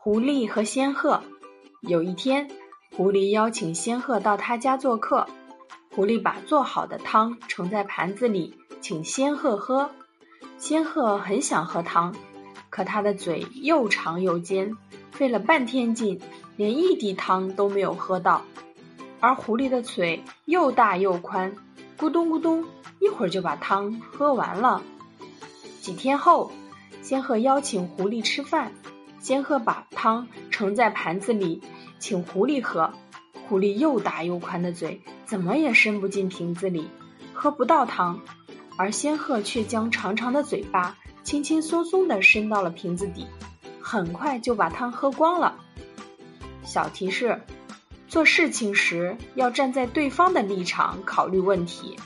[0.00, 1.24] 狐狸和仙鹤。
[1.80, 2.48] 有一天，
[2.96, 5.26] 狐狸邀请仙鹤到他家做客。
[5.92, 9.90] 狐狸把做好的汤盛在盘子里，请仙鹤喝。
[10.56, 12.14] 仙鹤很想喝汤，
[12.70, 14.76] 可它的嘴又长又尖，
[15.10, 16.20] 费了半天劲，
[16.56, 18.44] 连一滴汤都没有喝到。
[19.18, 21.56] 而狐狸的嘴又大又宽，
[21.98, 22.64] 咕咚咕咚，
[23.00, 24.80] 一会儿就把汤喝完了。
[25.82, 26.52] 几天后，
[27.02, 28.72] 仙鹤邀请狐狸吃饭。
[29.18, 31.62] 仙鹤把汤盛在盘子里，
[31.98, 32.92] 请狐狸喝。
[33.48, 36.88] 狐狸又大又宽的嘴，怎么也伸不进瓶子里，
[37.32, 38.20] 喝不到汤。
[38.76, 43.26] 而仙鹤却将长长的嘴巴轻轻松松地伸到了瓶子底，
[43.80, 45.56] 很快就把汤喝光了。
[46.62, 47.40] 小提示：
[48.06, 51.96] 做事情时要站在对方的立场考虑问题。